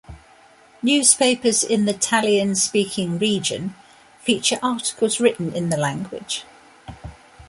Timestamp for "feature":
4.19-4.57